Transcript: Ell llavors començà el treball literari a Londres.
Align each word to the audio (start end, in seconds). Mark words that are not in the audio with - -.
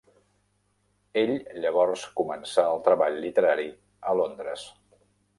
Ell 1.23 1.33
llavors 1.65 2.05
començà 2.21 2.65
el 2.69 2.81
treball 2.87 3.19
literari 3.25 3.67
a 4.13 4.15
Londres. 4.21 4.65